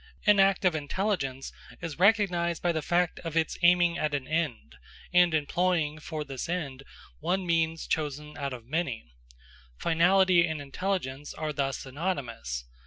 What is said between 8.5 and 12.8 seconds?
of many. Finality and intelligence are thus synonymous.